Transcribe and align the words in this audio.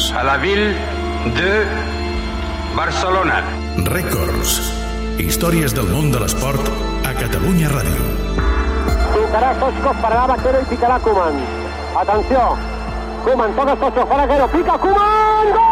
Records. 0.00 0.12
A 0.12 0.24
la 0.24 0.36
ville 0.38 0.74
de 1.36 1.66
Barcelona. 2.74 3.42
Records. 3.84 4.72
Històries 5.18 5.74
del 5.76 5.90
món 5.92 6.08
de 6.12 6.20
l'esport 6.22 6.70
a 7.04 7.12
Catalunya 7.12 7.68
Ràdio. 7.68 8.06
Picarà 9.12 9.52
Sosco, 9.60 9.92
pararà 10.00 10.26
Vaquero 10.32 10.62
i 10.62 10.70
picarà 10.70 10.98
Koeman. 11.04 11.42
Atenció. 12.04 12.46
Koeman, 13.24 13.52
toca 13.56 13.76
Sosco, 13.76 14.06
fa 14.06 14.22
Vaquero, 14.22 14.48
pica 14.48 14.78
Koeman! 14.78 15.52
Gol! 15.58 15.69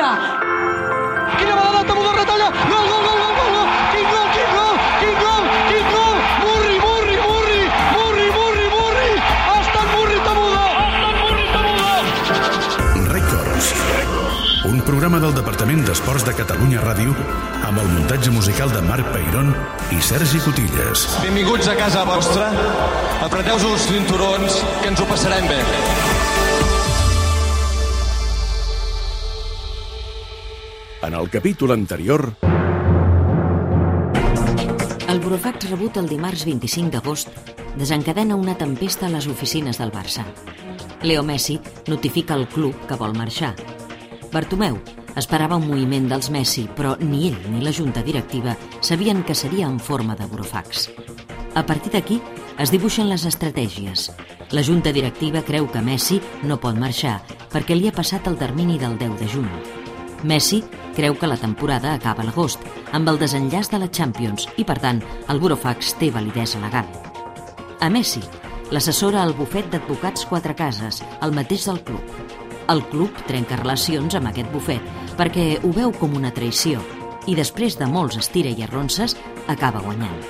Olímpica. 0.00 1.38
Quina 1.38 1.54
vegada 1.56 1.84
temuda 1.84 2.12
retalla! 2.12 2.48
Gol, 2.68 2.86
gol, 2.88 3.02
gol, 3.06 3.18
gol, 3.20 3.50
gol! 3.54 3.68
Quin 3.92 4.06
gol, 4.10 4.26
quin 4.34 4.48
gol, 4.56 4.74
quin 5.00 5.14
gol, 5.20 5.42
quin 5.68 5.86
gol! 5.94 6.16
Murri, 6.44 6.76
Murri, 6.84 7.16
Murri, 7.24 7.60
Murri, 7.94 8.26
Murri, 8.36 8.66
Murri! 8.74 9.12
Ha 9.46 9.54
estat 9.60 9.86
Murri 9.94 10.18
temuda! 10.26 10.64
Ha 10.78 10.86
estat 10.90 11.14
Murri 11.22 11.46
temuda! 11.54 11.92
Records. 13.12 13.72
Un 14.70 14.82
programa 14.84 15.20
del 15.20 15.34
Departament 15.34 15.84
d'Esports 15.86 16.26
de 16.28 16.34
Catalunya 16.36 16.82
Ràdio 16.84 17.14
amb 17.66 17.80
el 17.80 17.88
muntatge 17.94 18.30
musical 18.34 18.72
de 18.72 18.82
Marc 18.84 19.08
Peirón 19.14 19.52
i 19.94 20.00
Sergi 20.04 20.40
Cotilles. 20.44 21.08
Benvinguts 21.24 21.68
a 21.68 21.76
casa 21.78 22.04
vostra. 22.08 22.52
Apreteu-vos 23.24 23.66
els 23.72 23.90
cinturons, 23.90 24.62
que 24.82 24.92
ens 24.92 25.00
ho 25.00 25.08
passarem 25.10 25.48
bé. 25.50 25.60
En 31.02 31.14
el 31.14 31.30
capítol 31.30 31.72
anterior, 31.72 32.34
El 35.08 35.18
burofax 35.18 35.70
rebut 35.70 35.96
el 35.96 36.06
dimarts 36.06 36.44
25 36.46 36.92
d'agost 36.94 37.30
desencadena 37.80 38.36
una 38.36 38.54
tempesta 38.54 39.08
a 39.08 39.10
les 39.10 39.26
oficines 39.26 39.80
del 39.80 39.90
Barça. 39.90 40.22
Leo 41.02 41.24
Messi 41.24 41.58
notifica 41.88 42.34
al 42.34 42.46
club 42.48 42.76
que 42.86 42.94
vol 43.00 43.16
marxar. 43.16 43.56
Bartomeu 44.30 44.78
esperava 45.16 45.58
un 45.58 45.66
moviment 45.66 46.06
dels 46.12 46.30
Messi, 46.30 46.68
però 46.76 46.94
ni 47.00 47.26
ell 47.32 47.40
ni 47.50 47.64
la 47.64 47.72
junta 47.72 48.04
directiva 48.06 48.54
sabien 48.80 49.24
que 49.24 49.34
seria 49.34 49.66
en 49.66 49.80
forma 49.80 50.14
de 50.14 50.26
burofax. 50.30 50.90
A 51.54 51.66
partir 51.66 51.90
d'aquí 51.96 52.20
es 52.58 52.70
dibuixen 52.70 53.08
les 53.08 53.24
estratègies. 53.24 54.12
La 54.52 54.62
junta 54.62 54.92
directiva 54.92 55.42
creu 55.42 55.66
que 55.72 55.82
Messi 55.82 56.20
no 56.44 56.60
pot 56.60 56.78
marxar 56.78 57.22
perquè 57.50 57.74
li 57.74 57.88
ha 57.88 57.96
passat 57.96 58.28
el 58.30 58.38
termini 58.38 58.78
del 58.78 58.98
10 58.98 59.18
de 59.18 59.34
juny. 59.34 59.79
Messi 60.22 60.62
creu 60.96 61.16
que 61.16 61.26
la 61.26 61.38
temporada 61.40 61.94
acaba 61.94 62.22
a 62.22 62.28
l'agost, 62.28 62.60
amb 62.92 63.08
el 63.08 63.18
desenllaç 63.18 63.70
de 63.72 63.78
la 63.80 63.88
Champions 63.88 64.48
i, 64.56 64.66
per 64.68 64.76
tant, 64.82 65.00
el 65.32 65.40
burofax 65.40 65.94
té 66.00 66.10
validesa 66.12 66.60
legal. 66.60 66.88
A 67.80 67.88
Messi 67.88 68.22
l'assessora 68.70 69.24
el 69.24 69.32
bufet 69.34 69.70
d'advocats 69.72 70.26
Quatre 70.28 70.54
Cases, 70.54 71.00
el 71.22 71.32
mateix 71.34 71.64
del 71.66 71.80
club. 71.86 72.04
El 72.70 72.84
club 72.92 73.16
trenca 73.26 73.58
relacions 73.58 74.14
amb 74.14 74.30
aquest 74.30 74.52
bufet 74.52 75.16
perquè 75.18 75.56
ho 75.64 75.72
veu 75.74 75.94
com 75.96 76.14
una 76.16 76.30
traïció 76.34 76.82
i 77.26 77.34
després 77.34 77.78
de 77.80 77.88
molts 77.88 78.20
estira 78.20 78.52
i 78.52 78.62
arronses 78.62 79.16
acaba 79.48 79.82
guanyant. 79.82 80.20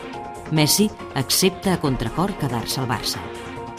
Messi 0.51 0.89
accepta 1.15 1.75
a 1.75 1.81
contracor 1.83 2.33
quedar-se 2.41 2.81
al 2.81 2.89
Barça. 2.89 3.21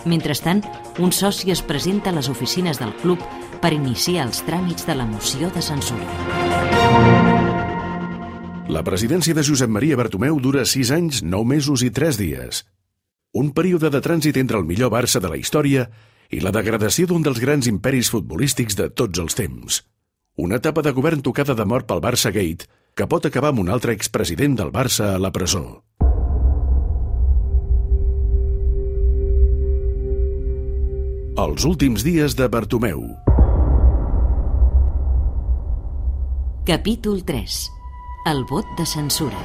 Mentrestant, 0.05 0.63
un 0.99 1.11
soci 1.11 1.51
es 1.51 1.61
presenta 1.61 2.09
a 2.09 2.15
les 2.15 2.29
oficines 2.29 2.79
del 2.79 2.93
club 3.01 3.19
per 3.61 3.73
iniciar 3.77 4.25
els 4.27 4.41
tràmits 4.47 4.87
de 4.89 4.97
la 4.97 5.05
moció 5.05 5.51
de 5.53 5.61
censura. 5.61 6.07
la 8.71 8.85
presidència 8.87 9.35
de 9.35 9.43
Josep 9.43 9.69
Maria 9.69 9.97
Bartomeu 9.99 10.39
dura 10.39 10.63
6 10.65 10.91
anys, 10.95 11.17
9 11.21 11.45
mesos 11.45 11.83
i 11.83 11.91
3 11.91 12.17
dies. 12.17 12.63
Un 13.37 13.51
període 13.53 13.91
de 13.93 13.99
trànsit 14.01 14.39
entre 14.41 14.57
el 14.57 14.65
millor 14.65 14.89
Barça 14.89 15.19
de 15.21 15.29
la 15.29 15.37
història 15.37 15.89
i 16.31 16.39
la 16.39 16.53
degradació 16.55 17.05
d'un 17.05 17.21
dels 17.21 17.39
grans 17.43 17.67
imperis 17.67 18.09
futbolístics 18.09 18.79
de 18.79 18.89
tots 18.89 19.19
els 19.19 19.35
temps. 19.35 19.83
Una 20.39 20.57
etapa 20.57 20.81
de 20.81 20.95
govern 20.97 21.21
tocada 21.21 21.53
de 21.53 21.65
mort 21.67 21.85
pel 21.85 22.01
Barça 22.01 22.31
Gate 22.31 22.65
que 22.95 23.07
pot 23.07 23.27
acabar 23.27 23.51
amb 23.51 23.61
un 23.61 23.69
altre 23.69 23.93
expresident 23.93 24.55
del 24.57 24.71
Barça 24.71 25.13
a 25.13 25.19
la 25.19 25.31
presó. 25.35 25.83
Els 31.41 31.67
últims 31.67 32.03
dies 32.07 32.33
de 32.39 32.47
Bartomeu. 32.47 33.30
Capítol 36.63 37.23
3. 37.25 37.71
El 38.29 38.43
vot 38.45 38.67
de 38.77 38.83
censura. 38.85 39.39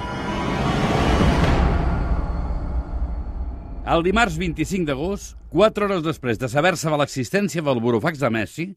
El 3.88 4.04
dimarts 4.04 4.36
25 4.36 4.84
d'agost, 4.84 5.32
quatre 5.48 5.86
hores 5.86 6.02
després 6.04 6.36
de 6.36 6.50
saber-se 6.52 6.92
de 6.92 6.98
l'existència 7.00 7.64
del 7.64 7.80
burofax 7.80 8.20
de 8.20 8.28
Messi, 8.36 8.68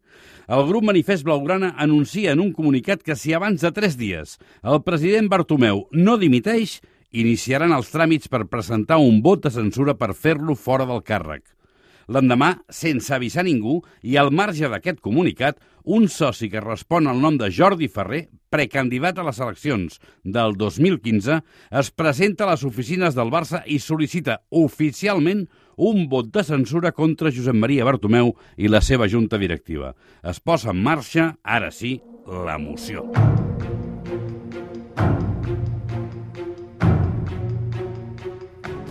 el 0.47 0.63
grup 0.71 0.87
Manifest 0.87 1.27
Blaugrana 1.27 1.73
anuncia 1.75 2.31
en 2.31 2.39
un 2.39 2.55
comunicat 2.55 3.03
que 3.03 3.19
si 3.19 3.35
abans 3.35 3.59
de 3.59 3.75
tres 3.75 3.99
dies 3.99 4.37
el 4.63 4.85
president 4.87 5.27
Bartomeu 5.27 5.89
no 5.91 6.15
dimiteix, 6.15 6.79
iniciaran 7.11 7.75
els 7.75 7.91
tràmits 7.91 8.31
per 8.31 8.45
presentar 8.47 9.03
un 9.03 9.19
vot 9.19 9.43
de 9.43 9.51
censura 9.51 9.99
per 9.99 10.13
fer-lo 10.15 10.55
fora 10.55 10.87
del 10.87 11.03
càrrec. 11.03 11.43
L'endemà, 12.09 12.55
sense 12.73 13.13
avisar 13.13 13.45
ningú 13.45 13.79
i 14.01 14.17
al 14.17 14.31
marge 14.33 14.69
d'aquest 14.69 14.99
comunicat, 15.05 15.59
un 15.85 16.07
soci 16.09 16.49
que 16.49 16.61
respon 16.63 17.07
al 17.07 17.21
nom 17.21 17.37
de 17.37 17.51
Jordi 17.53 17.87
Ferrer, 17.89 18.27
precandidat 18.49 19.19
a 19.19 19.25
les 19.27 19.39
eleccions 19.39 19.99
del 20.23 20.57
2015, 20.57 21.39
es 21.81 21.91
presenta 21.93 22.47
a 22.47 22.51
les 22.51 22.65
oficines 22.65 23.17
del 23.17 23.29
Barça 23.33 23.61
i 23.65 23.77
sol·licita 23.77 24.39
oficialment 24.49 25.45
un 25.77 26.07
vot 26.11 26.33
de 26.33 26.43
censura 26.43 26.91
contra 26.91 27.31
Josep 27.31 27.55
Maria 27.55 27.85
Bartomeu 27.87 28.33
i 28.57 28.67
la 28.67 28.81
seva 28.81 29.07
junta 29.07 29.37
directiva. 29.37 29.93
Es 30.23 30.41
posa 30.41 30.73
en 30.73 30.83
marxa, 30.83 31.35
ara 31.43 31.71
sí, 31.71 31.99
la 32.25 32.57
moció. 32.57 33.05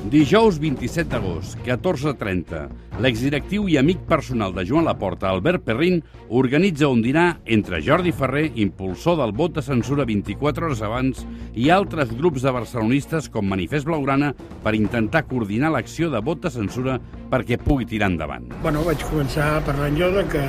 Dijous 0.09 0.57
27 0.57 1.11
d'agost, 1.13 1.59
14.30, 1.67 2.63
l'exdirectiu 3.05 3.67
i 3.69 3.75
amic 3.77 4.07
personal 4.09 4.55
de 4.57 4.63
Joan 4.65 4.87
Laporta, 4.89 5.27
Albert 5.29 5.67
Perrin, 5.67 5.99
organitza 6.33 6.89
un 6.89 7.03
dinar 7.05 7.43
entre 7.45 7.83
Jordi 7.85 8.15
Ferrer, 8.17 8.47
impulsor 8.57 9.19
del 9.21 9.35
vot 9.37 9.59
de 9.59 9.65
censura 9.67 10.07
24 10.09 10.65
hores 10.65 10.81
abans, 10.87 11.27
i 11.53 11.69
altres 11.69 12.15
grups 12.17 12.47
de 12.47 12.55
barcelonistes 12.57 13.29
com 13.29 13.53
Manifest 13.53 13.85
Blaugrana 13.85 14.31
per 14.65 14.73
intentar 14.79 15.27
coordinar 15.29 15.75
l'acció 15.75 16.09
de 16.09 16.25
vot 16.25 16.41
de 16.41 16.55
censura 16.57 16.97
perquè 17.29 17.61
pugui 17.61 17.85
tirar 17.93 18.09
endavant. 18.09 18.49
Bueno, 18.65 18.87
vaig 18.89 19.05
començar 19.11 19.59
parlant 19.69 20.01
jo 20.01 20.09
de 20.17 20.25
que 20.33 20.47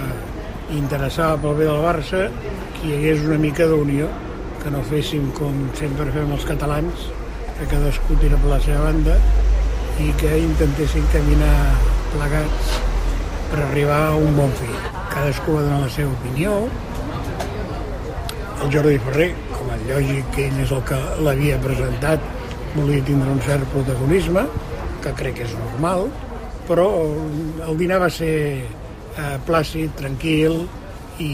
interessava 0.79 1.35
pel 1.43 1.59
bé 1.59 1.67
del 1.67 1.83
Barça 1.83 2.29
que 2.79 2.87
hi 2.87 2.95
hagués 2.95 3.27
una 3.27 3.43
mica 3.43 3.67
d'unió, 3.67 4.07
que 4.63 4.71
no 4.71 4.87
féssim 4.87 5.27
com 5.35 5.65
sempre 5.75 6.07
fem 6.15 6.31
els 6.31 6.47
catalans, 6.47 7.11
que 7.59 7.67
cadascú 7.75 8.15
tira 8.23 8.39
per 8.39 8.55
la 8.55 8.63
seva 8.63 8.87
banda 8.87 9.19
i 9.99 10.13
que 10.19 10.31
intentessin 10.39 11.03
caminar 11.11 11.75
plegats 12.13 12.71
per 13.49 13.59
arribar 13.65 13.99
a 14.09 14.15
un 14.15 14.35
bon 14.37 14.51
fi. 14.59 14.69
Cadascú 15.11 15.57
va 15.57 15.65
donar 15.65 15.81
la 15.83 15.91
seva 15.91 16.13
opinió. 16.13 16.55
El 18.63 18.71
Jordi 18.73 18.99
Ferrer, 19.05 19.29
com 19.51 19.71
a 19.73 19.77
lògic 19.89 20.33
que 20.35 20.47
ell 20.47 20.59
és 20.63 20.73
el 20.75 20.83
que 20.87 20.99
l'havia 21.25 21.59
presentat, 21.63 22.23
volia 22.75 23.03
tindre 23.07 23.31
un 23.33 23.41
cert 23.43 23.67
protagonisme, 23.73 24.45
que 25.03 25.15
crec 25.19 25.39
que 25.39 25.47
és 25.47 25.55
normal, 25.57 26.07
però 26.67 26.89
el 27.67 27.79
dinar 27.79 27.99
va 28.03 28.11
ser 28.13 28.35
eh, 28.59 29.35
plàcid, 29.47 29.95
tranquil, 29.99 30.61
i 31.19 31.31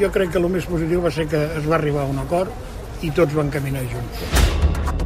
jo 0.00 0.10
crec 0.14 0.34
que 0.34 0.42
el 0.42 0.50
més 0.50 0.66
positiu 0.66 1.02
va 1.04 1.12
ser 1.14 1.28
que 1.30 1.42
es 1.60 1.68
va 1.70 1.78
arribar 1.78 2.06
a 2.06 2.10
un 2.10 2.18
acord 2.24 3.04
i 3.06 3.12
tots 3.14 3.36
van 3.38 3.52
caminar 3.54 3.86
junts. 3.92 5.03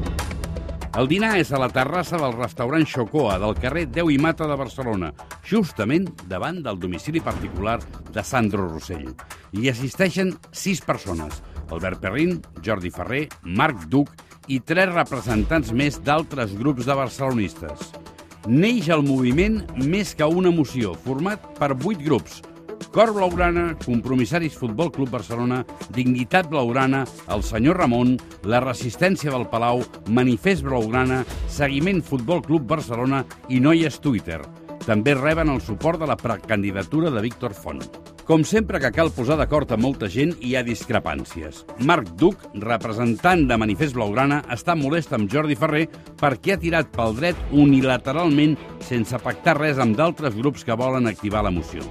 El 0.98 1.06
dinar 1.06 1.36
és 1.38 1.52
a 1.54 1.58
la 1.62 1.68
terrassa 1.70 2.18
del 2.18 2.32
restaurant 2.34 2.82
Xocoa 2.90 3.36
del 3.38 3.52
carrer 3.62 3.84
Déu 3.94 4.08
i 4.10 4.16
Mata 4.18 4.48
de 4.50 4.56
Barcelona, 4.58 5.12
justament 5.46 6.08
davant 6.26 6.58
del 6.64 6.80
domicili 6.82 7.20
particular 7.22 7.76
de 8.10 8.24
Sandro 8.26 8.64
Rossell. 8.66 9.12
Hi 9.54 9.70
assisteixen 9.70 10.32
sis 10.50 10.82
persones, 10.82 11.38
Albert 11.70 12.02
Perrin, 12.02 12.40
Jordi 12.66 12.90
Ferrer, 12.90 13.28
Marc 13.44 13.86
Duc 13.92 14.10
i 14.50 14.58
tres 14.58 14.90
representants 14.90 15.70
més 15.70 16.00
d'altres 16.02 16.56
grups 16.58 16.90
de 16.90 16.98
barcelonistes. 16.98 17.92
Neix 18.50 18.90
el 18.90 19.06
moviment 19.06 19.60
més 19.78 20.16
que 20.18 20.26
una 20.26 20.50
moció, 20.50 20.96
format 21.06 21.46
per 21.60 21.76
vuit 21.78 22.02
grups, 22.02 22.40
Cor 22.93 23.12
Blaugrana, 23.12 23.76
Compromissaris 23.85 24.56
Futbol 24.56 24.90
Club 24.90 25.11
Barcelona, 25.11 25.64
Dignitat 25.94 26.49
Blaugrana, 26.49 27.05
El 27.29 27.43
Senyor 27.43 27.79
Ramon, 27.79 28.17
La 28.44 28.61
Resistència 28.64 29.31
del 29.31 29.46
Palau, 29.52 29.85
Manifest 30.08 30.64
Blaugrana, 30.64 31.25
Seguiment 31.52 32.02
Futbol 32.02 32.43
Club 32.43 32.64
Barcelona 32.67 33.25
i 33.49 33.61
Noies 33.61 34.00
Twitter. 34.00 34.40
També 34.88 35.12
reben 35.14 35.52
el 35.52 35.61
suport 35.61 36.00
de 36.00 36.08
la 36.08 36.17
precandidatura 36.17 37.11
de 37.12 37.20
Víctor 37.20 37.52
Font. 37.52 37.85
Com 38.29 38.43
sempre 38.44 38.81
que 38.81 38.90
cal 38.93 39.08
posar 39.12 39.38
d'acord 39.40 39.70
amb 39.73 39.85
molta 39.85 40.08
gent, 40.12 40.35
hi 40.44 40.55
ha 40.56 40.64
discrepàncies. 40.64 41.62
Marc 41.88 42.11
Duc, 42.20 42.43
representant 42.61 43.46
de 43.49 43.56
Manifest 43.56 43.96
Blaugrana, 43.96 44.43
està 44.52 44.76
molest 44.76 45.12
amb 45.17 45.29
Jordi 45.32 45.56
Ferrer 45.56 45.87
perquè 46.20 46.56
ha 46.56 46.61
tirat 46.61 46.93
pel 46.93 47.17
dret 47.17 47.40
unilateralment 47.52 48.56
sense 48.85 49.20
pactar 49.25 49.56
res 49.61 49.81
amb 49.81 49.96
d'altres 49.96 50.37
grups 50.37 50.64
que 50.64 50.76
volen 50.76 51.08
activar 51.08 51.44
la 51.44 51.52
moció. 51.52 51.85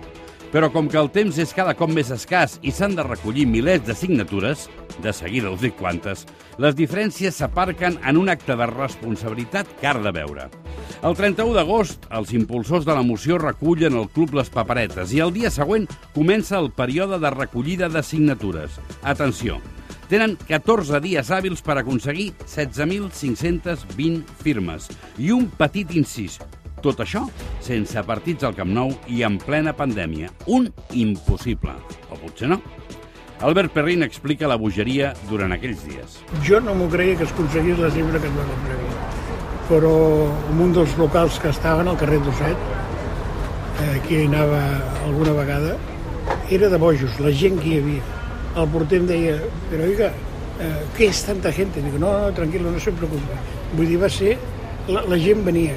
Però 0.51 0.69
com 0.71 0.87
que 0.87 0.99
el 0.99 1.09
temps 1.11 1.37
és 1.43 1.51
cada 1.55 1.73
cop 1.75 1.91
més 1.91 2.07
escàs 2.13 2.55
i 2.63 2.71
s'han 2.71 2.95
de 2.95 3.03
recollir 3.03 3.43
milers 3.49 3.83
de 3.83 3.95
signatures, 3.97 4.67
de 5.03 5.11
seguida 5.13 5.51
us 5.51 5.59
dic 5.59 5.75
quantes, 5.75 6.23
les 6.57 6.75
diferències 6.77 7.35
s'aparquen 7.35 7.97
en 8.07 8.17
un 8.17 8.31
acte 8.31 8.55
de 8.55 8.67
responsabilitat 8.71 9.67
car 9.81 9.97
de 10.01 10.13
veure. 10.15 10.47
El 11.03 11.17
31 11.19 11.51
d'agost, 11.53 12.07
els 12.15 12.31
impulsors 12.33 12.87
de 12.87 12.95
la 12.95 13.03
moció 13.05 13.37
recullen 13.41 13.99
el 13.99 14.07
Club 14.15 14.37
Les 14.39 14.49
Paperetes 14.49 15.11
i 15.13 15.19
el 15.25 15.33
dia 15.35 15.51
següent 15.53 15.85
comença 16.15 16.57
el 16.57 16.71
període 16.71 17.19
de 17.19 17.33
recollida 17.35 17.91
de 17.91 18.01
signatures. 18.01 18.79
Atenció, 19.03 19.59
tenen 20.07 20.37
14 20.47 21.01
dies 21.03 21.27
hàbils 21.27 21.59
per 21.61 21.75
aconseguir 21.81 22.31
16.520 22.45 24.23
firmes. 24.39 24.87
I 25.19 25.33
un 25.35 25.51
petit 25.59 25.91
incís, 25.99 26.39
tot 26.87 27.03
això 27.03 27.25
sense 27.63 28.03
partits 28.07 28.47
al 28.47 28.55
Camp 28.55 28.71
Nou 28.71 28.93
i 29.11 29.23
en 29.27 29.37
plena 29.41 29.73
pandèmia. 29.75 30.31
Un 30.47 30.69
impossible. 30.95 31.75
O 32.07 32.19
potser 32.21 32.47
no. 32.53 32.61
Albert 33.45 33.73
Perrin 33.75 34.01
explica 34.05 34.47
la 34.49 34.55
bogeria 34.57 35.11
durant 35.29 35.51
aquells 35.53 35.83
dies. 35.85 36.17
Jo 36.47 36.61
no 36.63 36.73
m'ho 36.77 36.87
creia 36.89 37.17
que 37.19 37.27
es 37.27 37.33
aconseguís 37.35 37.77
la 37.83 37.91
xifra 37.93 38.21
que 38.23 38.31
es 38.31 38.37
va 38.37 38.45
aconseguir. 38.47 38.93
Però 39.67 39.93
en 40.53 40.61
un 40.63 40.73
dels 40.73 40.95
locals 40.97 41.37
que 41.43 41.51
estaven 41.51 41.91
al 41.91 41.99
carrer 41.99 42.21
Dosset, 42.25 42.63
eh, 43.83 43.91
aquí 43.97 44.15
hi 44.15 44.25
anava 44.29 44.61
alguna 45.05 45.35
vegada, 45.37 45.75
era 46.49 46.71
de 46.71 46.79
bojos, 46.81 47.19
la 47.19 47.33
gent 47.43 47.59
que 47.61 47.75
hi 47.75 47.81
havia. 47.81 48.15
El 48.57 48.71
porter 48.73 49.03
em 49.03 49.11
deia, 49.11 49.35
però 49.69 49.85
oiga, 49.85 50.09
eh, 50.63 50.73
què 50.97 51.11
és 51.11 51.21
tanta 51.27 51.51
gent? 51.53 51.75
Dic, 51.75 51.99
no, 51.99 52.07
no, 52.07 52.31
tranquil·lo, 52.39 52.71
no 52.73 52.81
se 52.81 52.95
preocupi. 52.95 53.41
Vull 53.75 53.91
dir, 53.91 53.99
va 54.01 54.09
ser, 54.09 54.37
la, 54.87 55.03
la 55.05 55.19
gent 55.21 55.43
venia. 55.45 55.75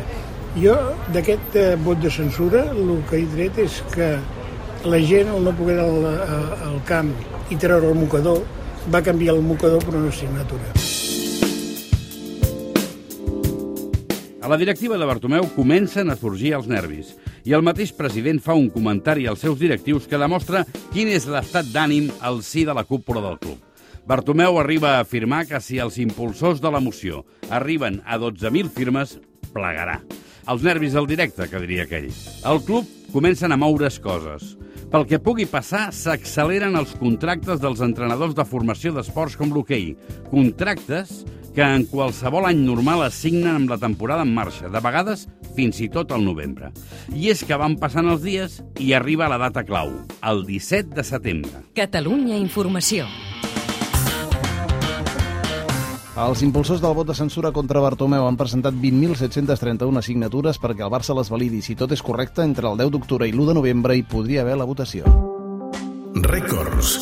Jo, 0.59 0.75
d'aquest 1.15 1.55
eh, 1.55 1.77
vot 1.79 2.01
de 2.03 2.11
censura, 2.11 2.65
el 2.75 2.89
que 3.07 3.21
he 3.21 3.27
tret 3.31 3.59
és 3.63 3.77
que 3.95 4.09
la 4.83 4.99
gent, 4.99 5.29
al 5.31 5.45
no 5.47 5.53
poder 5.55 5.77
al, 5.79 6.07
al 6.67 6.81
camp 6.89 7.13
i 7.55 7.59
treure 7.61 7.93
el 7.93 7.99
mocador, 7.99 8.41
va 8.91 9.03
canviar 9.07 9.37
el 9.37 9.45
mocador 9.47 9.85
per 9.85 9.95
una 9.95 10.11
signatura. 10.11 10.73
A 14.43 14.49
la 14.51 14.59
directiva 14.59 14.99
de 14.99 15.07
Bartomeu 15.07 15.47
comencen 15.55 16.11
a 16.11 16.17
sorgir 16.19 16.57
els 16.57 16.67
nervis 16.67 17.13
i 17.47 17.55
el 17.55 17.63
mateix 17.63 17.93
president 17.95 18.41
fa 18.43 18.57
un 18.59 18.67
comentari 18.75 19.29
als 19.31 19.45
seus 19.45 19.61
directius 19.61 20.09
que 20.11 20.19
demostra 20.19 20.65
quin 20.91 21.13
és 21.13 21.29
l'estat 21.31 21.69
d'ànim 21.71 22.09
al 22.19 22.43
si 22.43 22.65
de 22.67 22.75
la 22.75 22.83
cúpula 22.89 23.23
del 23.23 23.39
club. 23.39 23.61
Bartomeu 24.03 24.59
arriba 24.59 24.97
a 24.97 25.05
afirmar 25.05 25.45
que 25.47 25.61
si 25.63 25.79
els 25.79 26.01
impulsors 26.03 26.59
de 26.59 26.75
la 26.75 26.83
moció 26.83 27.23
arriben 27.51 28.01
a 28.03 28.19
12.000 28.19 28.73
firmes, 28.75 29.21
plegarà. 29.55 30.01
Els 30.49 30.65
nervis 30.65 30.97
al 30.97 31.09
directe, 31.11 31.49
que 31.51 31.61
diria 31.63 31.85
aquell. 31.85 32.09
El 32.49 32.63
club 32.65 32.89
comencen 33.13 33.53
a 33.53 33.59
moure's 33.61 34.01
coses. 34.01 34.55
Pel 34.91 35.05
que 35.07 35.21
pugui 35.23 35.47
passar, 35.47 35.91
s'acceleren 35.95 36.75
els 36.79 36.97
contractes 36.99 37.61
dels 37.63 37.83
entrenadors 37.85 38.35
de 38.35 38.47
formació 38.49 38.95
d'esports 38.97 39.37
com 39.39 39.53
l'hoquei. 39.55 39.93
Contractes 40.33 41.21
que 41.55 41.63
en 41.63 41.85
qualsevol 41.91 42.47
any 42.49 42.63
normal 42.65 43.05
es 43.07 43.19
signen 43.23 43.53
amb 43.55 43.71
la 43.71 43.79
temporada 43.79 44.27
en 44.27 44.35
marxa, 44.35 44.71
de 44.71 44.83
vegades 44.83 45.27
fins 45.57 45.81
i 45.83 45.89
tot 45.91 46.15
al 46.15 46.25
novembre. 46.25 46.71
I 47.15 47.31
és 47.35 47.43
que 47.47 47.59
van 47.59 47.77
passant 47.79 48.11
els 48.11 48.23
dies 48.27 48.61
i 48.79 48.93
arriba 48.95 49.31
la 49.31 49.39
data 49.39 49.67
clau, 49.67 49.93
el 50.23 50.45
17 50.47 50.95
de 50.95 51.07
setembre. 51.07 51.67
Catalunya 51.79 52.39
Informació. 52.39 53.07
Els 56.19 56.43
impulsors 56.43 56.81
del 56.83 56.95
vot 56.97 57.07
de 57.07 57.15
censura 57.15 57.53
contra 57.55 57.83
Bartomeu 57.85 58.27
han 58.27 58.39
presentat 58.39 58.75
20.731 58.75 60.03
signatures 60.03 60.59
perquè 60.59 60.83
el 60.83 60.91
Barça 60.91 61.15
les 61.15 61.31
validi. 61.31 61.63
Si 61.63 61.77
tot 61.79 61.95
és 61.95 62.03
correcte, 62.03 62.43
entre 62.43 62.67
el 62.67 62.81
10 62.81 62.91
d'octubre 62.97 63.29
i 63.29 63.33
l'1 63.33 63.53
de 63.53 63.59
novembre 63.61 63.97
hi 63.97 64.03
podria 64.03 64.43
haver 64.43 64.59
la 64.59 64.67
votació. 64.67 65.07
Rècords. 66.27 66.99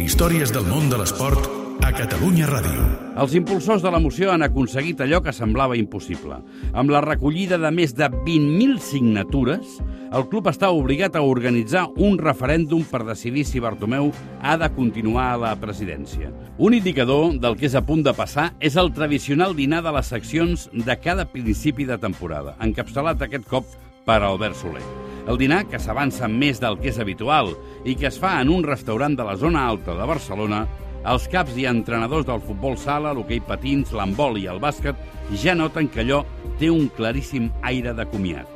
Històries 0.00 0.50
del 0.50 0.66
món 0.66 0.90
de 0.90 0.98
l'esport 0.98 1.59
a 1.84 1.90
Catalunya 1.92 2.46
Ràdio. 2.48 2.84
Els 3.20 3.34
impulsors 3.36 3.82
de 3.82 3.90
la 3.92 4.00
moció 4.02 4.30
han 4.32 4.42
aconseguit 4.44 5.00
allò 5.00 5.20
que 5.24 5.32
semblava 5.32 5.76
impossible. 5.78 6.38
Amb 6.72 6.92
la 6.92 7.00
recollida 7.04 7.58
de 7.60 7.70
més 7.74 7.94
de 7.96 8.08
20.000 8.10 8.78
signatures, 8.84 9.78
el 10.12 10.26
club 10.32 10.48
està 10.50 10.70
obligat 10.74 11.16
a 11.16 11.22
organitzar 11.22 11.86
un 11.96 12.18
referèndum 12.18 12.82
per 12.88 13.02
decidir 13.06 13.44
si 13.46 13.62
Bartomeu 13.62 14.10
ha 14.42 14.56
de 14.60 14.70
continuar 14.74 15.28
a 15.32 15.38
la 15.44 15.52
presidència. 15.60 16.32
Un 16.58 16.74
indicador 16.74 17.38
del 17.38 17.56
que 17.60 17.68
és 17.70 17.76
a 17.78 17.84
punt 17.86 18.02
de 18.06 18.16
passar 18.16 18.50
és 18.60 18.76
el 18.80 18.92
tradicional 18.96 19.56
dinar 19.56 19.84
de 19.86 19.94
les 19.94 20.10
seccions 20.10 20.68
de 20.72 20.98
cada 21.00 21.28
principi 21.30 21.86
de 21.88 22.00
temporada, 22.02 22.56
encapçalat 22.60 23.22
aquest 23.22 23.48
cop 23.48 23.68
per 24.04 24.20
Albert 24.24 24.58
Soler. 24.58 24.84
El 25.30 25.38
dinar, 25.38 25.66
que 25.70 25.78
s'avança 25.78 26.26
més 26.26 26.58
del 26.58 26.78
que 26.80 26.90
és 26.90 26.98
habitual 26.98 27.52
i 27.84 27.94
que 27.94 28.08
es 28.08 28.18
fa 28.18 28.40
en 28.40 28.50
un 28.50 28.64
restaurant 28.66 29.14
de 29.14 29.26
la 29.26 29.36
zona 29.38 29.66
alta 29.68 29.94
de 29.94 30.06
Barcelona, 30.08 30.64
els 31.08 31.26
caps 31.32 31.56
i 31.56 31.64
entrenadors 31.64 32.26
del 32.28 32.42
futbol 32.44 32.76
sala, 32.76 33.14
l'hoquei 33.16 33.40
patins, 33.40 33.94
l'handbol 33.96 34.36
i 34.36 34.46
el 34.52 34.60
bàsquet 34.60 34.96
ja 35.40 35.54
noten 35.56 35.88
que 35.88 36.02
allò 36.02 36.24
té 36.60 36.68
un 36.68 36.90
claríssim 36.96 37.48
aire 37.64 37.94
de 37.96 38.04
comiat. 38.10 38.48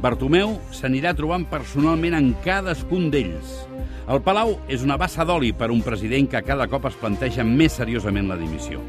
Bartomeu 0.00 0.54
s'anirà 0.72 1.12
trobant 1.12 1.44
personalment 1.50 2.16
en 2.16 2.30
cadascun 2.44 3.10
d'ells. 3.12 3.52
El 4.08 4.22
Palau 4.24 4.54
és 4.72 4.80
una 4.82 4.96
bassa 4.96 5.26
d'oli 5.28 5.52
per 5.52 5.68
un 5.70 5.82
president 5.84 6.30
que 6.32 6.40
cada 6.46 6.66
cop 6.72 6.88
es 6.88 6.96
planteja 6.96 7.44
més 7.44 7.76
seriosament 7.76 8.30
la 8.30 8.38
dimissió. 8.40 8.80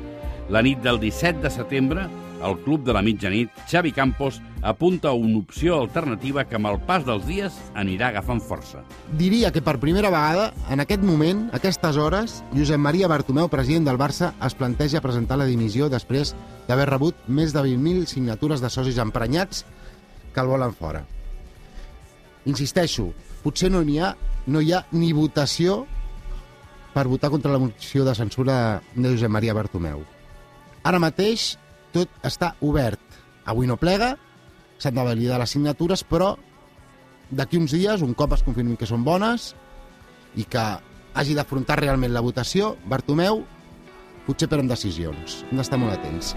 La 0.49 0.63
nit 0.63 0.79
del 0.83 0.99
17 1.03 1.43
de 1.43 1.51
setembre, 1.51 2.07
al 2.41 2.57
Club 2.63 2.85
de 2.87 2.95
la 2.95 3.03
Mitjanit, 3.03 3.51
Xavi 3.67 3.91
Campos 3.91 4.39
apunta 4.61 5.09
a 5.09 5.13
una 5.13 5.39
opció 5.39 5.79
alternativa 5.79 6.45
que 6.45 6.55
amb 6.57 6.69
el 6.69 6.79
pas 6.85 7.05
dels 7.05 7.25
dies 7.25 7.57
anirà 7.77 8.11
agafant 8.11 8.41
força. 8.45 8.83
Diria 9.17 9.51
que 9.51 9.63
per 9.65 9.79
primera 9.81 10.11
vegada, 10.13 10.51
en 10.69 10.83
aquest 10.83 11.03
moment, 11.05 11.47
a 11.51 11.57
aquestes 11.57 11.97
hores, 11.97 12.41
Josep 12.53 12.79
Maria 12.79 13.09
Bartomeu, 13.11 13.49
president 13.49 13.89
del 13.89 13.99
Barça, 14.01 14.33
es 14.45 14.55
planteja 14.55 15.01
presentar 15.01 15.39
la 15.41 15.49
dimissió 15.49 15.89
després 15.89 16.35
d'haver 16.67 16.89
rebut 16.91 17.25
més 17.27 17.55
de 17.55 17.65
20.000 17.65 18.05
signatures 18.05 18.61
de 18.61 18.69
socis 18.69 19.01
emprenyats 19.01 19.65
que 20.33 20.41
el 20.41 20.51
volen 20.51 20.73
fora. 20.77 21.03
Insisteixo, 22.45 23.11
potser 23.43 23.71
no 23.73 23.83
n'hi 23.85 23.99
ha, 23.99 24.15
no 24.47 24.61
hi 24.61 24.71
ha 24.73 24.85
ni 24.93 25.11
votació 25.13 25.85
per 26.93 27.07
votar 27.07 27.29
contra 27.31 27.51
la 27.51 27.59
moció 27.61 28.05
de 28.05 28.15
censura 28.15 28.81
de 28.95 29.13
Josep 29.13 29.31
Maria 29.31 29.55
Bartomeu. 29.57 30.03
Ara 30.83 30.99
mateix 30.99 31.55
tot 31.93 32.09
està 32.25 32.55
obert. 32.61 33.01
Avui 33.45 33.67
no 33.67 33.77
plega, 33.77 34.15
s'han 34.81 34.97
de 34.97 35.05
validar 35.05 35.39
les 35.41 35.53
signatures, 35.53 36.03
però 36.03 36.33
d'aquí 37.31 37.59
uns 37.61 37.75
dies, 37.77 38.01
un 38.01 38.15
cop 38.17 38.33
es 38.35 38.43
confirmin 38.45 38.79
que 38.79 38.89
són 38.89 39.05
bones 39.07 39.51
i 40.35 40.47
que 40.47 40.65
hagi 41.13 41.37
d'afrontar 41.37 41.79
realment 41.81 42.13
la 42.15 42.23
votació, 42.25 42.75
Bartomeu 42.89 43.43
potser 44.27 44.49
pren 44.51 44.69
decisions. 44.69 45.41
Hem 45.51 45.61
d'estar 45.61 45.81
molt 45.81 45.99
atents. 45.99 46.35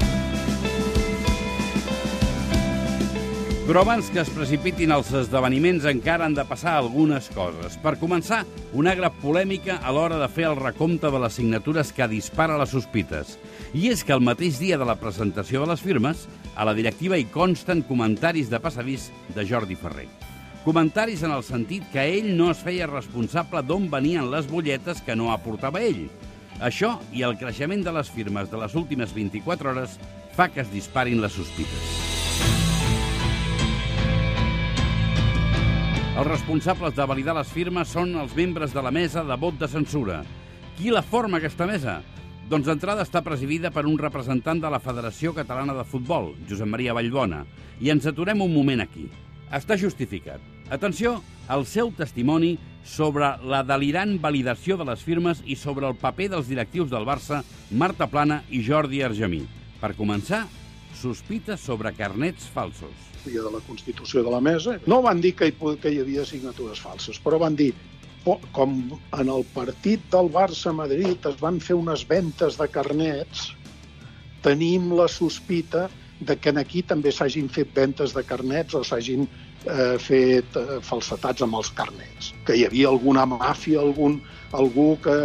Però 3.65 3.81
abans 3.81 4.11
que 4.13 4.21
es 4.21 4.29
precipitin 4.29 4.91
els 4.93 5.09
esdeveniments 5.17 5.87
encara 5.89 6.27
han 6.27 6.35
de 6.37 6.43
passar 6.45 6.75
algunes 6.77 7.31
coses. 7.33 7.79
Per 7.81 7.95
començar, 7.97 8.43
una 8.77 8.93
gran 8.93 9.15
polèmica 9.23 9.79
a 9.81 9.93
l'hora 9.97 10.19
de 10.21 10.29
fer 10.29 10.45
el 10.51 10.59
recompte 10.59 11.09
de 11.09 11.21
les 11.23 11.39
signatures 11.41 11.95
que 11.97 12.09
dispara 12.13 12.59
les 12.61 12.75
sospites. 12.77 13.39
I 13.73 13.89
és 13.95 14.05
que 14.05 14.13
el 14.13 14.21
mateix 14.21 14.59
dia 14.61 14.77
de 14.77 14.85
la 14.85 14.99
presentació 15.01 15.65
de 15.65 15.71
les 15.73 15.81
firmes, 15.81 16.27
a 16.53 16.69
la 16.69 16.77
directiva 16.77 17.17
hi 17.17 17.25
consten 17.33 17.81
comentaris 17.89 18.53
de 18.53 18.61
passadís 18.61 19.09
de 19.33 19.49
Jordi 19.49 19.81
Ferrer. 19.81 20.11
Comentaris 20.67 21.25
en 21.25 21.33
el 21.33 21.41
sentit 21.43 21.89
que 21.89 22.05
ell 22.05 22.35
no 22.37 22.51
es 22.53 22.61
feia 22.61 22.91
responsable 22.91 23.65
d'on 23.65 23.89
venien 23.89 24.29
les 24.29 24.45
butlletes 24.45 25.01
que 25.01 25.17
no 25.17 25.33
aportava 25.33 25.81
ell. 25.81 26.11
Això 26.61 26.99
i 27.17 27.25
el 27.25 27.41
creixement 27.41 27.81
de 27.81 27.97
les 27.97 28.13
firmes 28.13 28.53
de 28.53 28.61
les 28.61 28.77
últimes 28.77 29.17
24 29.17 29.73
hores 29.73 29.97
fa 30.37 30.53
que 30.53 30.61
es 30.61 30.69
disparin 30.69 31.25
les 31.25 31.33
sospites. 31.33 32.14
Els 36.15 36.29
responsables 36.29 36.93
de 36.95 37.05
validar 37.11 37.33
les 37.35 37.49
firmes 37.51 37.91
són 37.91 38.13
els 38.23 38.37
membres 38.39 38.71
de 38.71 38.83
la 38.87 38.93
mesa 38.95 39.25
de 39.27 39.35
vot 39.35 39.57
de 39.59 39.67
censura. 39.67 40.21
Qui 40.77 40.93
la 40.95 41.03
forma, 41.03 41.41
aquesta 41.41 41.67
mesa? 41.67 41.97
Doncs 42.47 42.69
d'entrada 42.69 43.03
està 43.03 43.19
presidida 43.27 43.73
per 43.75 43.83
un 43.91 43.97
representant 43.99 44.61
de 44.63 44.69
la 44.71 44.79
Federació 44.79 45.33
Catalana 45.35 45.75
de 45.75 45.83
Futbol, 45.83 46.29
Josep 46.47 46.71
Maria 46.71 46.95
Vallbona, 46.95 47.41
i 47.83 47.91
ens 47.91 48.07
aturem 48.07 48.45
un 48.47 48.55
moment 48.55 48.85
aquí. 48.85 49.09
Està 49.51 49.75
justificat. 49.75 50.39
Atenció 50.71 51.17
al 51.51 51.67
seu 51.67 51.91
testimoni 51.99 52.53
sobre 52.87 53.33
la 53.43 53.65
delirant 53.67 54.15
validació 54.23 54.77
de 54.79 54.87
les 54.87 55.03
firmes 55.03 55.41
i 55.43 55.57
sobre 55.59 55.89
el 55.91 55.99
paper 55.99 56.29
dels 56.37 56.53
directius 56.53 56.93
del 56.95 57.09
Barça, 57.11 57.43
Marta 57.73 58.07
Plana 58.07 58.45
i 58.55 58.63
Jordi 58.63 59.03
Argemí. 59.03 59.43
Per 59.83 59.97
començar, 59.99 60.45
sospites 60.95 61.67
sobre 61.67 61.91
carnets 61.99 62.47
falsos 62.55 63.14
dia 63.25 63.43
de 63.43 63.53
la 63.53 63.63
constitució 63.67 64.23
de 64.25 64.33
la 64.33 64.41
mesa, 64.45 64.79
no 64.87 65.01
van 65.03 65.21
dir 65.25 65.35
que 65.39 65.51
hi, 65.51 65.57
que 65.81 65.93
hi 65.93 66.01
havia 66.03 66.25
signatures 66.29 66.81
falses, 66.81 67.21
però 67.25 67.41
van 67.43 67.57
dir 67.59 67.73
com 68.25 68.77
en 69.13 69.29
el 69.29 69.45
partit 69.53 70.05
del 70.13 70.31
Barça-Madrid 70.33 71.27
es 71.29 71.37
van 71.41 71.61
fer 71.61 71.77
unes 71.77 72.07
ventes 72.09 72.57
de 72.61 72.69
carnets, 72.73 73.51
tenim 74.45 74.93
la 74.97 75.09
sospita 75.09 75.89
de 76.21 76.37
que 76.37 76.53
aquí 76.61 76.83
també 76.83 77.13
s'hagin 77.13 77.51
fet 77.53 77.75
ventes 77.77 78.15
de 78.17 78.23
carnets 78.25 78.77
o 78.79 78.85
s'hagin 78.85 79.27
eh, 79.27 79.97
fet 80.01 80.57
eh, 80.57 80.79
falsetats 80.81 81.45
amb 81.45 81.59
els 81.61 81.71
carnets. 81.77 82.33
Que 82.47 82.57
hi 82.57 82.65
havia 82.69 82.89
alguna 82.89 83.27
màfia, 83.29 83.81
algun, 83.81 84.21
algú 84.53 84.95
que, 85.05 85.19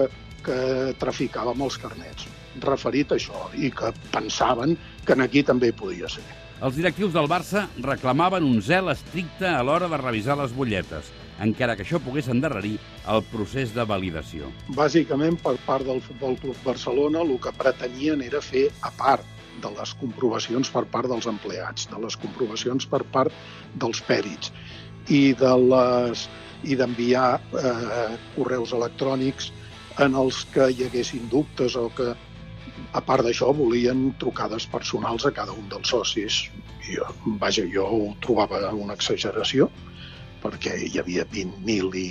que 0.43 0.59
traficava 0.99 1.55
amb 1.55 1.67
els 1.69 1.79
carnets 1.79 2.27
referit 2.65 3.11
a 3.11 3.19
això 3.19 3.47
i 3.55 3.69
que 3.71 3.93
pensaven 4.11 4.75
que 5.05 5.15
en 5.15 5.23
aquí 5.23 5.43
també 5.45 5.71
podia 5.71 6.09
ser. 6.11 6.25
Els 6.59 6.75
directius 6.75 7.13
del 7.15 7.29
Barça 7.31 7.61
reclamaven 7.79 8.43
un 8.43 8.57
zel 8.59 8.91
estricte 8.91 9.47
a 9.47 9.61
l'hora 9.63 9.87
de 9.87 9.97
revisar 10.01 10.35
les 10.35 10.51
butlletes, 10.51 11.07
encara 11.39 11.77
que 11.79 11.85
això 11.85 12.01
pogués 12.03 12.27
endarrerir 12.33 12.73
el 13.13 13.23
procés 13.31 13.71
de 13.71 13.85
validació. 13.87 14.49
Bàsicament, 14.75 15.37
per 15.39 15.53
part 15.63 15.87
del 15.87 16.01
Futbol 16.03 16.35
Club 16.41 16.59
Barcelona, 16.65 17.23
el 17.23 17.39
que 17.39 17.55
pretenien 17.55 18.25
era 18.25 18.43
fer, 18.43 18.65
a 18.83 18.91
part 18.99 19.23
de 19.63 19.71
les 19.77 19.95
comprovacions 20.01 20.67
per 20.73 20.83
part 20.91 21.07
dels 21.07 21.29
empleats, 21.31 21.87
de 21.93 22.03
les 22.03 22.19
comprovacions 22.19 22.87
per 22.91 23.05
part 23.15 23.31
dels 23.79 24.03
pèrits 24.11 24.51
i 25.07 25.31
de 25.39 25.55
les 25.63 26.27
i 26.67 26.75
d'enviar 26.75 27.39
eh, 27.55 28.17
correus 28.35 28.75
electrònics 28.75 29.53
en 30.03 30.15
els 30.19 30.43
que 30.51 30.67
hi 30.73 30.89
haguessin 30.89 31.31
dubtes 31.31 31.79
o 31.79 31.87
que, 31.95 32.11
a 32.93 33.01
part 33.05 33.25
d'això, 33.25 33.51
volien 33.53 34.09
trucades 34.21 34.65
personals 34.69 35.25
a 35.27 35.31
cada 35.35 35.53
un 35.53 35.67
dels 35.69 35.91
socis. 35.93 36.41
I, 36.89 36.97
vaja, 37.41 37.65
jo 37.69 37.85
ho 37.85 37.99
trobava 38.23 38.61
una 38.73 38.95
exageració, 38.97 39.69
perquè 40.43 40.75
hi 40.87 40.97
havia 41.01 41.25
20.000 41.29 41.99
i, 41.99 42.09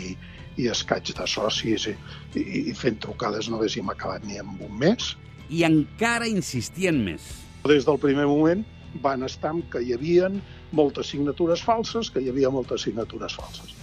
i 0.63 0.69
escaig 0.71 1.11
de 1.19 1.27
socis 1.27 1.89
i, 1.91 1.97
i, 2.39 2.63
i 2.71 2.77
fent 2.77 3.01
trucades 3.03 3.49
no 3.49 3.59
haguéssim 3.59 3.91
acabat 3.91 4.27
ni 4.29 4.39
amb 4.39 4.63
un 4.69 4.79
mes. 4.79 5.15
I 5.51 5.65
encara 5.67 6.29
insistien 6.31 7.01
més. 7.05 7.27
Des 7.67 7.89
del 7.89 7.99
primer 7.99 8.29
moment 8.31 8.63
van 9.03 9.27
estar 9.27 9.53
amb 9.55 9.67
que 9.73 9.83
hi 9.83 9.95
havia 9.97 10.31
moltes 10.79 11.11
signatures 11.13 11.65
falses, 11.65 12.13
que 12.13 12.23
hi 12.23 12.31
havia 12.31 12.53
moltes 12.55 12.87
signatures 12.87 13.35
falses. 13.41 13.75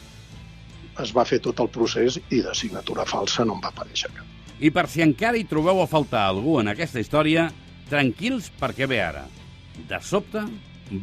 Es 1.03 1.11
va 1.15 1.25
fer 1.27 1.41
tot 1.43 1.59
el 1.59 1.69
procés 1.75 2.21
i 2.29 2.39
de 2.45 2.55
signatura 2.55 3.03
falsa 3.09 3.43
no 3.43 3.57
en 3.57 3.63
va 3.65 3.73
aparèixer 3.73 4.13
cap. 4.15 4.44
I 4.59 4.71
per 4.71 4.85
si 4.87 5.01
encara 5.03 5.35
hi 5.35 5.43
trobeu 5.49 5.81
a 5.83 5.87
faltar 5.91 6.21
algú 6.29 6.59
en 6.61 6.71
aquesta 6.71 7.01
història, 7.03 7.49
tranquils 7.89 8.47
perquè 8.59 8.87
ve 8.87 9.01
ara. 9.03 9.25
De 9.89 9.99
sobte, 9.99 10.45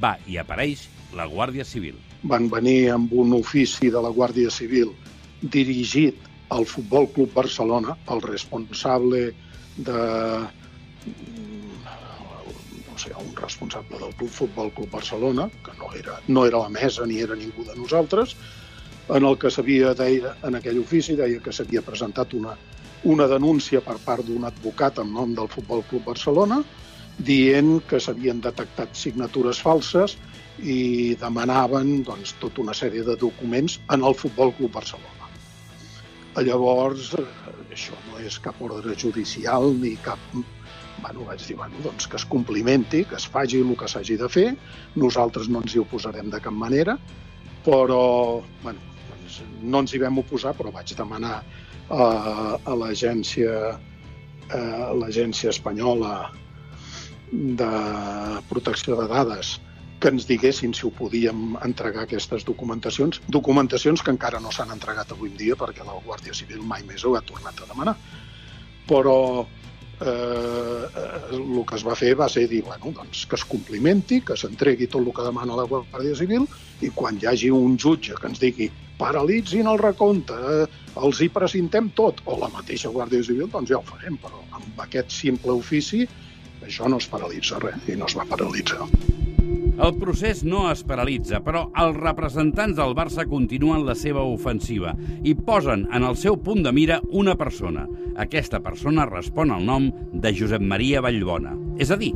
va 0.00 0.14
i 0.26 0.38
apareix 0.40 0.86
la 1.12 1.26
Guàrdia 1.28 1.66
Civil. 1.68 1.98
Van 2.24 2.48
venir 2.48 2.94
amb 2.94 3.12
un 3.12 3.34
ofici 3.36 3.90
de 3.92 4.00
la 4.00 4.12
Guàrdia 4.14 4.50
Civil 4.50 4.94
dirigit 5.42 6.16
al 6.54 6.64
Futbol 6.64 7.10
Club 7.12 7.32
Barcelona, 7.34 7.96
el 8.14 8.22
responsable 8.24 9.34
de 9.76 10.00
no 12.88 12.98
sé, 12.98 13.12
un 13.18 13.36
responsable 13.36 13.98
del 13.98 14.14
Club 14.16 14.30
Futbol 14.30 14.72
Club 14.72 14.90
Barcelona, 14.90 15.50
que 15.64 15.76
no 15.76 15.92
era, 15.98 16.18
no 16.28 16.46
era 16.46 16.64
la 16.64 16.72
mesa 16.72 17.04
ni 17.06 17.20
era 17.20 17.36
ningú 17.36 17.64
de 17.68 17.76
nosaltres, 17.76 18.36
en 19.08 19.24
el 19.26 19.36
que 19.36 19.50
s'havia, 19.50 19.92
en 19.92 20.54
aquell 20.54 20.78
ofici, 20.80 21.16
deia 21.18 21.40
que 21.42 21.52
s'havia 21.52 21.82
presentat 21.84 22.32
una, 22.38 22.54
una 23.04 23.26
denúncia 23.26 23.80
per 23.82 23.96
part 24.04 24.26
d'un 24.26 24.44
advocat 24.46 25.00
en 25.02 25.12
nom 25.14 25.34
del 25.34 25.50
Futbol 25.50 25.82
Club 25.90 26.04
Barcelona, 26.12 26.60
dient 27.18 27.80
que 27.88 28.00
s'havien 28.00 28.40
detectat 28.40 28.94
signatures 28.96 29.60
falses 29.62 30.16
i 30.62 31.14
demanaven 31.20 32.02
doncs, 32.06 32.36
tota 32.40 32.62
una 32.62 32.74
sèrie 32.76 33.04
de 33.06 33.16
documents 33.18 33.78
en 33.90 34.04
el 34.06 34.14
Futbol 34.14 34.54
Club 34.58 34.72
Barcelona. 34.78 35.28
Llavors, 36.40 37.12
eh, 37.18 37.26
això 37.74 37.96
no 38.08 38.20
és 38.22 38.38
cap 38.40 38.60
ordre 38.62 38.96
judicial 38.96 39.72
ni 39.76 39.96
cap... 40.04 40.18
Bueno, 41.02 41.24
vaig 41.26 41.42
dir, 41.42 41.56
bueno, 41.58 41.74
doncs 41.82 42.06
que 42.06 42.16
es 42.16 42.24
complimenti, 42.24 43.02
que 43.08 43.16
es 43.18 43.26
faci 43.26 43.58
el 43.58 43.74
que 43.76 43.88
s'hagi 43.90 44.16
de 44.20 44.28
fer, 44.30 44.46
nosaltres 44.94 45.48
no 45.50 45.60
ens 45.64 45.74
hi 45.74 45.80
oposarem 45.82 46.30
de 46.30 46.38
cap 46.40 46.54
manera, 46.54 46.94
però, 47.66 48.40
bueno, 48.62 48.78
doncs 49.08 49.40
no 49.62 49.82
ens 49.82 49.92
hi 49.92 50.00
vam 50.04 50.20
oposar, 50.22 50.54
però 50.54 50.70
vaig 50.70 50.94
demanar 50.96 51.40
a, 51.92 52.58
a 52.58 52.76
l'agència 52.76 53.78
l'agència 54.52 55.48
espanyola 55.48 56.30
de 57.32 57.68
protecció 58.50 58.98
de 58.98 59.06
dades 59.08 59.54
que 60.02 60.10
ens 60.12 60.26
diguessin 60.26 60.74
si 60.74 60.84
ho 60.84 60.90
podíem 60.92 61.54
entregar 61.64 62.02
aquestes 62.04 62.44
documentacions, 62.44 63.20
documentacions 63.30 64.02
que 64.02 64.10
encara 64.12 64.40
no 64.42 64.50
s'han 64.50 64.74
entregat 64.74 65.14
avui 65.14 65.30
en 65.30 65.38
dia 65.38 65.56
perquè 65.56 65.86
la 65.86 65.96
Guàrdia 66.04 66.34
Civil 66.34 66.64
mai 66.66 66.82
més 66.88 67.04
ho 67.06 67.14
ha 67.14 67.22
tornat 67.22 67.62
a 67.62 67.68
demanar. 67.70 67.94
Però 68.90 69.46
eh, 70.02 71.02
el 71.32 71.64
que 71.68 71.78
es 71.78 71.84
va 71.86 71.96
fer 71.98 72.12
va 72.18 72.28
ser 72.32 72.46
dir 72.50 72.62
bueno, 72.66 72.92
doncs, 72.96 73.24
que 73.28 73.38
es 73.38 73.44
complimenti, 73.48 74.20
que 74.26 74.36
s'entregui 74.38 74.88
tot 74.92 75.02
el 75.02 75.12
que 75.16 75.26
demana 75.26 75.58
la 75.58 75.66
Guàrdia 75.70 76.16
Civil 76.18 76.46
i 76.82 76.90
quan 76.94 77.20
hi 77.20 77.28
hagi 77.30 77.52
un 77.54 77.78
jutge 77.78 78.18
que 78.18 78.30
ens 78.30 78.42
digui 78.42 78.70
paralitzin 78.98 79.70
el 79.70 79.80
recompte, 79.80 80.36
eh, 80.36 80.66
els 81.02 81.22
hi 81.22 81.30
presentem 81.32 81.90
tot, 81.98 82.22
o 82.26 82.38
la 82.38 82.50
mateixa 82.52 82.92
Guàrdia 82.94 83.24
Civil, 83.26 83.48
doncs 83.50 83.72
ja 83.72 83.80
ho 83.80 83.86
farem, 83.88 84.18
però 84.22 84.44
amb 84.58 84.86
aquest 84.86 85.14
simple 85.22 85.56
ofici 85.58 86.06
això 86.62 86.88
no 86.88 87.02
es 87.02 87.10
paralitza 87.10 87.58
res, 87.62 87.88
i 87.90 87.98
no 87.98 88.06
es 88.10 88.18
va 88.18 88.28
paralitzar. 88.36 88.86
El 89.82 89.96
procés 89.98 90.44
no 90.46 90.68
es 90.70 90.84
paralitza, 90.86 91.40
però 91.42 91.64
els 91.82 91.96
representants 91.96 92.76
del 92.78 92.92
Barça 92.94 93.24
continuen 93.26 93.82
la 93.82 93.96
seva 93.98 94.22
ofensiva 94.22 94.92
i 95.26 95.32
posen 95.34 95.88
en 95.90 96.04
el 96.06 96.14
seu 96.20 96.36
punt 96.38 96.60
de 96.62 96.70
mira 96.70 97.00
una 97.10 97.34
persona. 97.40 97.88
Aquesta 98.24 98.60
persona 98.62 99.08
respon 99.10 99.50
al 99.50 99.66
nom 99.66 99.88
de 100.12 100.30
Josep 100.38 100.62
Maria 100.62 101.02
Vallbona. 101.02 101.56
És 101.82 101.90
a 101.90 101.98
dir, 101.98 102.12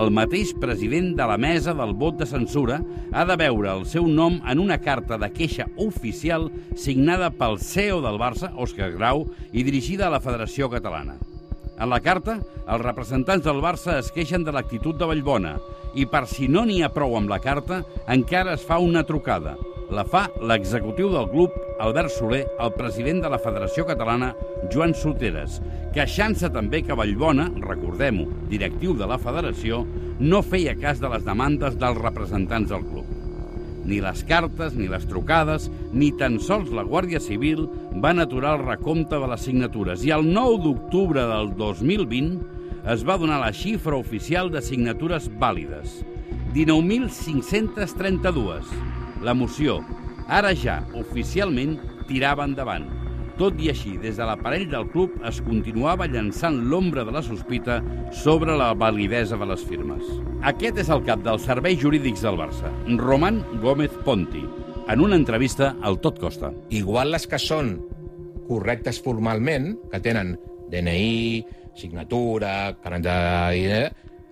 el 0.00 0.08
mateix 0.16 0.54
president 0.62 1.10
de 1.18 1.26
la 1.28 1.36
mesa 1.36 1.74
del 1.76 1.92
vot 1.92 2.16
de 2.16 2.28
censura 2.30 2.78
ha 3.12 3.26
de 3.28 3.36
veure 3.36 3.68
el 3.74 3.84
seu 3.90 4.08
nom 4.08 4.38
en 4.48 4.62
una 4.62 4.78
carta 4.80 5.18
de 5.20 5.28
queixa 5.34 5.68
oficial 5.76 6.48
signada 6.72 7.28
pel 7.36 7.60
CEO 7.60 8.00
del 8.00 8.16
Barça, 8.22 8.48
Òscar 8.56 8.94
Grau, 8.94 9.26
i 9.52 9.66
dirigida 9.66 10.08
a 10.08 10.14
la 10.16 10.22
Federació 10.24 10.72
Catalana. 10.72 11.18
En 11.80 11.92
la 11.92 12.00
carta, 12.00 12.38
els 12.64 12.82
representants 12.84 13.44
del 13.44 13.60
Barça 13.60 13.98
es 13.98 14.08
queixen 14.12 14.40
de 14.44 14.56
l'actitud 14.56 14.96
de 14.96 15.08
Vallbona 15.08 15.58
i 15.94 16.06
per 16.06 16.26
si 16.30 16.48
no 16.48 16.64
n'hi 16.66 16.80
ha 16.82 16.92
prou 16.94 17.16
amb 17.18 17.30
la 17.30 17.40
carta, 17.42 17.82
encara 18.08 18.54
es 18.54 18.64
fa 18.66 18.78
una 18.78 19.02
trucada. 19.06 19.56
La 19.90 20.04
fa 20.06 20.28
l'executiu 20.46 21.08
del 21.10 21.26
club, 21.32 21.54
Albert 21.82 22.12
Soler, 22.14 22.44
el 22.62 22.70
president 22.76 23.24
de 23.24 23.30
la 23.32 23.40
Federació 23.42 23.82
Catalana, 23.88 24.28
Joan 24.70 24.94
Soteres, 24.94 25.58
queixant-se 25.96 26.52
també 26.54 26.84
que 26.86 26.94
Vallbona, 26.94 27.48
recordem-ho, 27.64 28.28
directiu 28.52 28.94
de 28.94 29.08
la 29.10 29.18
federació, 29.18 29.82
no 30.20 30.44
feia 30.46 30.76
cas 30.78 31.02
de 31.02 31.10
les 31.10 31.26
demandes 31.26 31.74
dels 31.80 31.98
representants 31.98 32.70
del 32.70 32.86
club. 32.86 33.08
Ni 33.90 33.98
les 34.04 34.22
cartes, 34.28 34.76
ni 34.78 34.86
les 34.86 35.08
trucades, 35.10 35.66
ni 35.90 36.12
tan 36.14 36.38
sols 36.38 36.70
la 36.70 36.84
Guàrdia 36.86 37.18
Civil 37.18 37.64
van 37.98 38.22
aturar 38.22 38.58
el 38.58 38.66
recompte 38.68 39.18
de 39.18 39.30
les 39.32 39.42
signatures 39.48 40.04
i 40.06 40.14
el 40.14 40.28
9 40.30 40.60
d'octubre 40.68 41.26
del 41.32 41.54
2020 41.58 42.59
es 42.88 43.04
va 43.04 43.18
donar 43.20 43.40
la 43.42 43.52
xifra 43.52 43.96
oficial 43.96 44.50
de 44.50 44.62
signatures 44.64 45.28
vàlides. 45.40 46.04
19.532. 46.54 48.64
La 49.22 49.34
moció, 49.34 49.84
ara 50.26 50.54
ja, 50.56 50.84
oficialment, 50.96 51.78
tirava 52.08 52.44
endavant. 52.48 52.88
Tot 53.40 53.56
i 53.62 53.70
així, 53.72 53.94
des 53.96 54.18
de 54.20 54.24
l'aparell 54.28 54.66
del 54.68 54.84
club 54.92 55.14
es 55.24 55.38
continuava 55.40 56.04
llançant 56.10 56.58
l'ombra 56.68 57.06
de 57.08 57.12
la 57.14 57.22
sospita 57.24 57.78
sobre 58.12 58.52
la 58.56 58.74
validesa 58.76 59.38
de 59.40 59.46
les 59.48 59.62
firmes. 59.64 60.04
Aquest 60.50 60.76
és 60.82 60.90
el 60.92 61.00
cap 61.06 61.22
dels 61.24 61.46
serveis 61.48 61.80
jurídics 61.80 62.20
del 62.26 62.36
Barça, 62.36 62.68
Roman 63.00 63.40
Gómez 63.62 63.92
Ponti, 64.04 64.44
en 64.90 65.00
una 65.00 65.16
entrevista 65.16 65.76
al 65.80 66.00
Tot 66.04 66.20
Costa. 66.20 66.52
Igual 66.68 67.14
les 67.14 67.26
que 67.30 67.40
són 67.40 67.78
correctes 68.48 69.00
formalment, 69.00 69.72
que 69.88 70.00
tenen 70.04 70.36
DNI, 70.70 71.46
signatura, 71.78 72.76
carnet 72.82 73.06
de... 73.06 73.82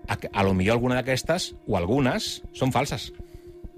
A, 0.09 0.17
a 0.17 0.43
lo 0.43 0.55
millor 0.57 0.79
alguna 0.79 0.97
d'aquestes, 0.97 1.51
o 1.69 1.77
algunes, 1.77 2.39
són 2.57 2.73
falses. 2.73 3.11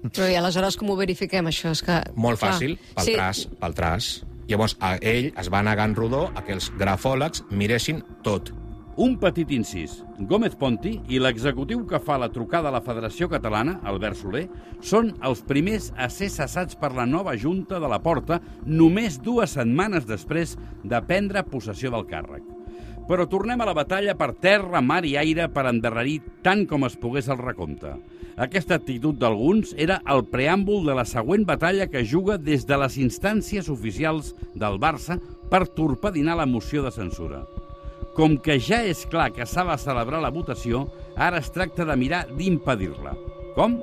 Però 0.01 0.29
i 0.31 0.37
aleshores 0.39 0.77
com 0.79 0.89
ho 0.89 0.95
verifiquem, 0.97 1.49
això? 1.51 1.73
És 1.75 1.83
que, 1.85 1.99
Molt 2.15 2.39
clar, 2.39 2.55
fàcil, 2.55 2.77
pel 2.95 3.09
sí, 3.09 3.17
tras, 3.17 3.43
pel 3.59 3.75
tras. 3.77 4.09
Llavors, 4.49 4.77
a 4.79 4.95
ell 4.97 5.29
es 5.37 5.51
va 5.53 5.61
negar 5.63 5.85
en 5.89 5.95
rodó 5.95 6.25
a 6.33 6.43
que 6.47 6.55
els 6.57 6.71
grafòlegs 6.79 7.45
miressin 7.51 8.01
tot. 8.25 8.53
Un 9.01 9.13
petit 9.21 9.49
incís. 9.55 10.01
Gómez 10.27 10.57
Ponti 10.59 10.97
i 11.09 11.19
l'executiu 11.21 11.85
que 11.87 12.01
fa 12.03 12.17
la 12.19 12.27
trucada 12.33 12.67
a 12.69 12.75
la 12.75 12.81
Federació 12.83 13.29
Catalana, 13.31 13.77
Albert 13.87 14.19
Soler, 14.19 14.43
són 14.83 15.13
els 15.23 15.45
primers 15.47 15.91
a 15.95 16.09
ser 16.11 16.27
cessats 16.33 16.75
per 16.77 16.91
la 16.97 17.07
nova 17.07 17.37
Junta 17.39 17.79
de 17.79 17.89
la 17.89 18.01
Porta 18.03 18.41
només 18.65 19.21
dues 19.23 19.55
setmanes 19.55 20.09
després 20.09 20.57
de 20.83 21.01
prendre 21.07 21.45
possessió 21.47 21.93
del 21.93 22.05
càrrec. 22.09 22.43
Però 23.07 23.25
tornem 23.27 23.61
a 23.61 23.67
la 23.67 23.75
batalla 23.75 24.15
per 24.17 24.31
terra, 24.39 24.81
mar 24.81 25.03
i 25.05 25.15
aire 25.19 25.47
per 25.51 25.65
endarrerir 25.69 26.19
tant 26.45 26.65
com 26.69 26.85
es 26.87 26.97
pogués 26.99 27.29
el 27.31 27.41
recompte. 27.41 27.95
Aquesta 28.41 28.77
actitud 28.79 29.17
d'alguns 29.19 29.73
era 29.77 29.99
el 30.09 30.23
preàmbul 30.31 30.85
de 30.87 30.95
la 30.97 31.05
següent 31.05 31.43
batalla 31.45 31.89
que 31.91 32.05
juga 32.07 32.37
des 32.37 32.65
de 32.65 32.77
les 32.79 32.97
instàncies 32.97 33.69
oficials 33.69 34.31
del 34.55 34.79
Barça 34.79 35.19
per 35.51 35.67
torpedinar 35.67 36.37
la 36.39 36.47
moció 36.47 36.85
de 36.85 36.93
censura. 36.95 37.43
Com 38.15 38.37
que 38.43 38.57
ja 38.59 38.81
és 38.83 39.05
clar 39.07 39.29
que 39.35 39.45
s'ha 39.47 39.65
de 39.67 39.77
celebrar 39.79 40.21
la 40.23 40.31
votació, 40.31 40.87
ara 41.15 41.39
es 41.39 41.51
tracta 41.51 41.85
de 41.87 41.95
mirar 41.95 42.25
d'impedir-la. 42.31 43.15
Com? 43.55 43.77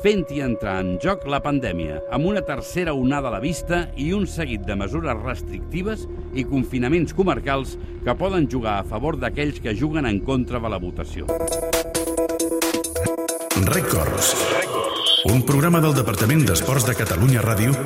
Fent-hi 0.00 0.40
entrar 0.40 0.78
en 0.80 0.94
joc 1.02 1.26
la 1.28 1.42
pandèmia, 1.44 2.00
amb 2.10 2.26
una 2.30 2.40
tercera 2.46 2.94
onada 2.96 3.28
a 3.28 3.34
la 3.34 3.42
vista 3.42 3.84
i 4.00 4.08
un 4.16 4.24
seguit 4.26 4.64
de 4.64 4.76
mesures 4.78 5.20
restrictives 5.20 6.06
i 6.32 6.46
confinaments 6.48 7.12
comarcals 7.12 7.76
que 8.02 8.16
poden 8.16 8.48
jugar 8.50 8.78
a 8.80 8.88
favor 8.88 9.20
d'aquells 9.20 9.60
que 9.60 9.76
juguen 9.76 10.08
en 10.08 10.22
contra 10.24 10.58
de 10.58 10.72
la 10.72 10.80
votació. 10.80 11.28
Records. 13.68 14.32
Un 15.28 15.44
programa 15.46 15.78
del 15.84 15.94
Departament 15.94 16.42
d'Esports 16.48 16.88
de 16.88 16.96
Catalunya 16.98 17.44
Ràdio 17.44 17.76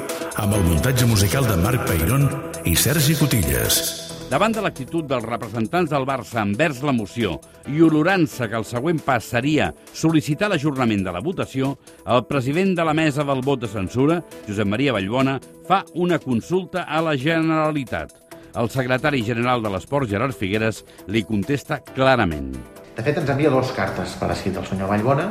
amb 0.41 0.57
el 0.57 0.65
muntatge 0.71 1.11
musical 1.11 1.45
de 1.51 1.59
Marc 1.61 1.85
Peirón 1.91 2.31
i 2.65 2.79
Sergi 2.79 3.19
Cotilles. 3.19 4.06
Davant 4.27 4.51
de 4.51 4.59
l'actitud 4.59 5.07
dels 5.07 5.23
representants 5.23 5.93
del 5.93 6.03
Barça 6.03 6.41
envers 6.43 6.81
la 6.83 6.91
moció 6.91 7.37
i 7.71 7.79
olorant-se 7.87 8.49
que 8.51 8.57
el 8.59 8.65
següent 8.67 8.99
pas 9.07 9.23
seria 9.23 9.69
sol·licitar 9.95 10.49
l'ajornament 10.51 11.05
de 11.07 11.13
la 11.15 11.23
votació, 11.23 11.77
el 12.11 12.25
president 12.27 12.73
de 12.75 12.87
la 12.89 12.95
mesa 12.99 13.23
del 13.23 13.45
vot 13.47 13.63
de 13.63 13.71
censura, 13.71 14.17
Josep 14.49 14.67
Maria 14.67 14.97
Vallbona, 14.97 15.37
fa 15.69 15.85
una 15.95 16.19
consulta 16.19 16.89
a 16.91 17.05
la 17.07 17.15
Generalitat. 17.15 18.17
El 18.59 18.67
secretari 18.75 19.23
general 19.23 19.63
de 19.63 19.71
l'Esport, 19.71 20.11
Gerard 20.11 20.35
Figueres, 20.35 20.83
li 21.07 21.23
contesta 21.23 21.79
clarament. 21.87 22.51
De 22.97 23.07
fet, 23.07 23.21
ens 23.23 23.31
envia 23.31 23.53
dues 23.55 23.71
cartes 23.79 24.19
per 24.19 24.33
escrit 24.35 24.59
el 24.59 24.67
senyor 24.67 24.91
Vallbona, 24.91 25.29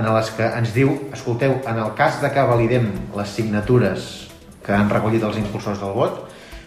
en 0.00 0.08
les 0.16 0.32
que 0.32 0.48
ens 0.48 0.72
diu, 0.72 0.96
escolteu, 1.12 1.58
en 1.68 1.76
el 1.76 1.92
cas 1.98 2.22
de 2.24 2.32
que 2.32 2.48
validem 2.48 2.88
les 3.18 3.36
signatures 3.36 4.14
que 4.64 4.72
han 4.72 4.88
recollit 4.88 5.28
els 5.28 5.36
impulsors 5.36 5.84
del 5.84 5.92
vot, 5.92 6.22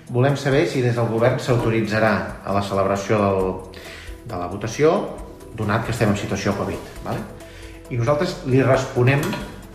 volem 0.09 0.37
saber 0.37 0.65
si 0.67 0.81
des 0.81 0.95
del 0.95 1.09
govern 1.11 1.39
s'autoritzarà 1.39 2.13
a 2.45 2.55
la 2.55 2.63
celebració 2.63 3.19
del, 3.19 3.51
de 4.27 4.39
la 4.39 4.47
votació, 4.47 4.93
donat 5.57 5.85
que 5.85 5.91
estem 5.95 6.13
en 6.13 6.19
situació 6.19 6.55
Covid. 6.57 6.91
Vale? 7.05 7.23
I 7.91 7.99
nosaltres 7.99 8.41
li 8.47 8.61
responem 8.63 9.23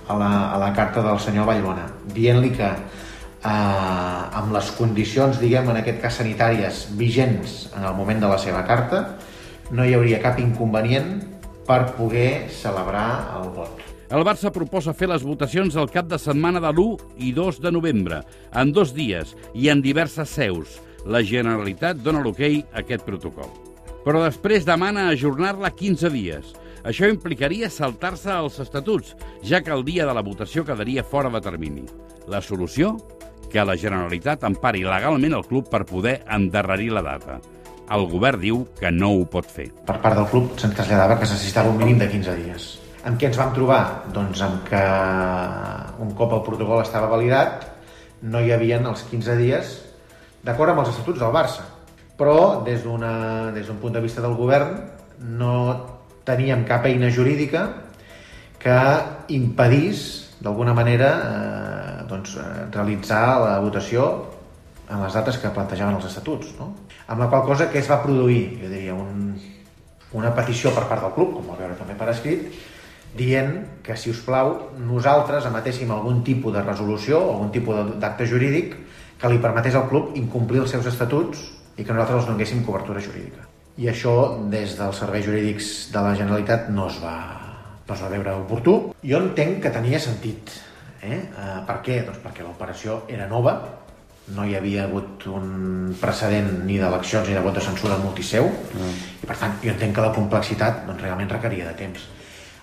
a 0.08 0.16
la, 0.18 0.32
a 0.54 0.58
la 0.60 0.72
carta 0.76 1.04
del 1.04 1.20
senyor 1.20 1.48
Vallbona, 1.48 1.86
dient-li 2.14 2.52
que 2.56 2.68
eh, 2.68 3.50
amb 3.50 4.52
les 4.54 4.72
condicions, 4.78 5.40
diguem, 5.40 5.70
en 5.72 5.80
aquest 5.82 6.02
cas 6.02 6.20
sanitàries, 6.22 6.86
vigents 6.98 7.66
en 7.76 7.86
el 7.88 7.96
moment 7.98 8.20
de 8.22 8.32
la 8.32 8.40
seva 8.40 8.64
carta, 8.68 9.04
no 9.72 9.84
hi 9.84 9.96
hauria 9.96 10.20
cap 10.24 10.40
inconvenient 10.40 11.16
per 11.66 11.84
poder 11.96 12.50
celebrar 12.52 13.08
el 13.40 13.50
vot. 13.56 13.91
El 14.12 14.26
Barça 14.28 14.50
proposa 14.52 14.92
fer 14.92 15.06
les 15.08 15.22
votacions 15.24 15.76
el 15.80 15.86
cap 15.88 16.04
de 16.04 16.18
setmana 16.20 16.60
de 16.60 16.68
l'1 16.68 17.14
i 17.24 17.30
2 17.32 17.62
de 17.64 17.70
novembre, 17.72 18.18
en 18.52 18.72
dos 18.76 18.90
dies 18.92 19.30
i 19.56 19.70
en 19.72 19.80
diverses 19.80 20.34
seus. 20.36 20.74
La 21.08 21.22
Generalitat 21.24 22.02
dona 22.04 22.20
l'hoquei 22.20 22.58
a 22.60 22.82
aquest 22.82 23.06
protocol. 23.06 23.48
Però 24.04 24.20
després 24.20 24.68
demana 24.68 25.06
ajornar-la 25.08 25.70
15 25.72 26.10
dies. 26.12 26.52
Això 26.84 27.08
implicaria 27.08 27.70
saltar-se 27.72 28.28
els 28.36 28.60
estatuts, 28.60 29.16
ja 29.48 29.62
que 29.64 29.72
el 29.72 29.86
dia 29.88 30.04
de 30.04 30.12
la 30.12 30.26
votació 30.26 30.66
quedaria 30.68 31.06
fora 31.08 31.32
de 31.32 31.40
termini. 31.40 31.86
La 32.28 32.42
solució? 32.44 32.98
Que 33.48 33.64
la 33.64 33.78
Generalitat 33.80 34.44
empari 34.44 34.84
legalment 34.84 35.40
el 35.40 35.48
club 35.48 35.72
per 35.72 35.86
poder 35.88 36.18
endarrerir 36.28 36.92
la 36.92 37.06
data. 37.08 37.40
El 37.88 38.04
govern 38.12 38.44
diu 38.44 38.66
que 38.76 38.92
no 38.92 39.14
ho 39.16 39.24
pot 39.24 39.48
fer. 39.48 39.70
Per 39.88 40.00
part 40.04 40.20
del 40.20 40.28
club 40.28 40.52
se'ns 40.60 40.76
traslladava 40.76 41.16
que 41.16 41.30
es 41.30 41.36
necessitava 41.38 41.72
un 41.72 41.80
mínim 41.80 42.04
de 42.04 42.12
15 42.12 42.40
dies. 42.44 42.72
Amb 43.02 43.18
què 43.18 43.26
ens 43.26 43.38
vam 43.38 43.50
trobar? 43.54 43.82
Doncs 44.14 44.40
amb 44.46 44.62
que 44.68 44.80
un 46.04 46.12
cop 46.18 46.36
el 46.36 46.44
protocol 46.46 46.84
estava 46.84 47.10
validat 47.10 47.64
no 48.22 48.38
hi 48.38 48.52
havien 48.54 48.86
els 48.86 49.02
15 49.10 49.34
dies 49.40 49.72
d'acord 50.46 50.70
amb 50.70 50.84
els 50.84 50.92
estatuts 50.92 51.18
del 51.18 51.34
Barça. 51.34 51.66
Però 52.18 52.62
des 52.62 52.84
d'un 52.84 53.80
punt 53.82 53.96
de 53.96 54.02
vista 54.04 54.22
del 54.22 54.36
govern 54.38 54.76
no 55.18 55.54
teníem 56.24 56.62
cap 56.68 56.86
eina 56.86 57.10
jurídica 57.10 57.64
que 58.62 58.78
impedís 59.34 60.04
d'alguna 60.42 60.74
manera 60.74 61.10
eh, 61.18 62.04
doncs, 62.06 62.36
eh, 62.38 62.66
realitzar 62.70 63.24
la 63.42 63.56
votació 63.62 64.06
en 64.88 65.02
les 65.02 65.14
dates 65.14 65.38
que 65.42 65.50
plantejaven 65.50 65.98
els 65.98 66.06
estatuts. 66.06 66.54
No? 66.60 66.70
Amb 67.08 67.24
la 67.24 67.28
qual 67.32 67.42
cosa 67.48 67.66
que 67.70 67.80
es 67.82 67.90
va 67.90 68.02
produir, 68.02 68.60
jo 68.62 68.70
diria, 68.70 68.94
un, 68.94 69.34
una 70.18 70.30
petició 70.36 70.70
per 70.76 70.86
part 70.86 71.02
del 71.02 71.14
club, 71.16 71.34
com 71.38 71.50
va 71.50 71.58
veure 71.58 71.78
també 71.78 71.98
per 71.98 72.12
escrit, 72.12 72.46
dient 73.16 73.82
que, 73.84 73.96
si 73.96 74.10
us 74.10 74.20
plau, 74.24 74.54
nosaltres 74.80 75.46
emetéssim 75.48 75.90
algun 75.92 76.22
tipus 76.24 76.54
de 76.54 76.62
resolució, 76.64 77.20
algun 77.34 77.52
tipus 77.52 77.98
d'acte 78.00 78.26
jurídic 78.28 78.76
que 79.20 79.30
li 79.30 79.40
permetés 79.42 79.76
al 79.78 79.88
club 79.90 80.16
incomplir 80.18 80.62
els 80.62 80.72
seus 80.72 80.88
estatuts 80.88 81.42
i 81.76 81.84
que 81.84 81.92
nosaltres 81.92 82.22
els 82.22 82.30
donéssim 82.30 82.64
cobertura 82.64 83.02
jurídica. 83.04 83.46
I 83.80 83.88
això, 83.92 84.14
des 84.52 84.74
dels 84.76 84.98
serveis 85.00 85.24
jurídics 85.26 85.68
de 85.92 86.00
la 86.04 86.16
Generalitat, 86.16 86.68
no 86.72 86.88
es 86.88 86.98
va, 87.02 87.14
no 87.86 87.94
es 87.94 88.02
va 88.02 88.10
veure 88.12 88.34
oportú. 88.40 88.74
Jo 89.04 89.22
entenc 89.22 89.62
que 89.64 89.72
tenia 89.72 90.00
sentit. 90.00 90.52
Eh? 91.02 91.18
Uh, 91.32 91.62
per 91.68 91.78
què? 91.84 92.02
Doncs 92.06 92.20
perquè 92.24 92.44
l'operació 92.44 93.02
era 93.12 93.28
nova, 93.30 93.56
no 94.32 94.44
hi 94.46 94.54
havia 94.54 94.84
hagut 94.86 95.24
un 95.26 95.94
precedent 96.00 96.50
ni 96.66 96.76
d'eleccions 96.78 97.28
ni 97.28 97.34
de 97.34 97.42
vot 97.42 97.56
de 97.56 97.64
censura 97.64 97.98
multiseu, 97.98 98.46
mm. 98.46 98.98
i 99.24 99.28
per 99.28 99.36
tant 99.40 99.56
jo 99.64 99.72
entenc 99.72 99.96
que 99.96 100.04
la 100.04 100.12
complexitat 100.14 100.84
doncs, 100.86 101.02
realment 101.02 101.32
requeria 101.32 101.66
de 101.70 101.74
temps 101.80 102.04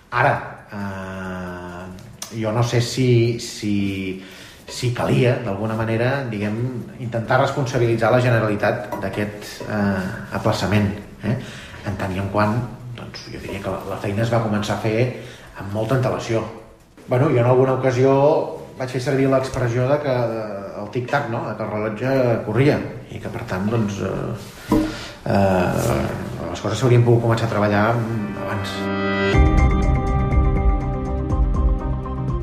Ara, 0.09 0.65
eh, 0.73 2.39
jo 2.41 2.51
no 2.51 2.63
sé 2.63 2.81
si, 2.81 3.39
si, 3.39 4.23
si 4.67 4.93
calia, 4.93 5.35
d'alguna 5.45 5.75
manera, 5.77 6.23
diguem, 6.29 6.57
intentar 6.99 7.41
responsabilitzar 7.43 8.11
la 8.13 8.21
Generalitat 8.23 8.95
d'aquest 9.01 9.67
eh, 9.67 10.37
aplaçament, 10.39 10.89
eh? 11.23 11.35
en 11.85 11.99
tant 11.99 12.15
i 12.15 12.21
en 12.21 12.29
quant, 12.33 12.55
doncs, 12.97 13.27
jo 13.33 13.41
diria 13.41 13.61
que 13.63 13.75
la, 13.89 13.99
feina 14.01 14.25
es 14.25 14.33
va 14.33 14.41
començar 14.45 14.77
a 14.79 14.83
fer 14.83 14.97
amb 15.61 15.73
molta 15.73 15.99
antelació. 15.99 16.41
Bueno, 17.07 17.29
jo 17.29 17.41
en 17.41 17.49
alguna 17.49 17.77
ocasió 17.77 18.15
vaig 18.79 18.89
fer 18.95 19.03
servir 19.03 19.29
l'expressió 19.29 19.85
de 19.89 19.99
que 20.01 20.17
el 20.81 20.91
tic-tac, 20.93 21.29
no? 21.29 21.45
de 21.49 21.55
que 21.55 21.65
el 21.65 21.71
rellotge 21.73 22.43
corria 22.47 22.79
i 23.11 23.21
que 23.21 23.29
per 23.29 23.45
tant 23.49 23.69
doncs, 23.69 24.01
eh, 24.01 24.77
eh, 25.29 26.03
les 26.49 26.61
coses 26.65 26.79
s'haurien 26.79 27.05
pogut 27.05 27.27
començar 27.27 27.49
a 27.49 27.53
treballar 27.57 27.87
abans. 27.93 29.18